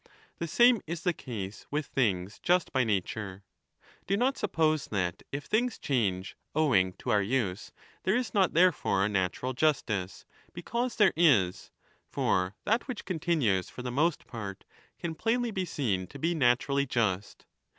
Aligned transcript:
The 0.39 0.47
same 0.47 0.81
is 0.87 1.03
the 1.03 1.13
case 1.13 1.67
with 1.69 1.85
things 1.85 2.39
just 2.41 2.71
by 2.73 2.83
U95" 2.83 2.87
nature. 2.87 3.43
Do 4.07 4.17
not 4.17 4.35
suppose 4.35 4.87
that, 4.87 5.21
if 5.31 5.43
things 5.45 5.77
change 5.77 6.35
owing 6.55 6.93
to 6.93 7.11
our 7.11 7.21
use, 7.21 7.71
there 8.01 8.15
is 8.15 8.33
not 8.33 8.55
therefore 8.55 9.05
a 9.05 9.09
natural 9.09 9.53
justice; 9.53 10.25
because 10.53 10.95
there 10.95 11.13
is. 11.15 11.69
For 12.07 12.55
that 12.65 12.87
which 12.87 13.05
continues 13.05 13.69
for 13.69 13.83
the 13.83 13.91
most 13.91 14.25
part 14.25 14.63
can 14.97 15.13
plainly 15.13 15.51
be 15.51 15.65
seen 15.65 16.07
to 16.07 16.17
be 16.17 16.33
naturally 16.33 16.87
just. 16.87 17.45